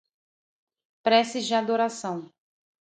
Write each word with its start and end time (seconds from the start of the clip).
Preces 1.03 1.45
de 1.47 1.53
adoração 1.53 2.33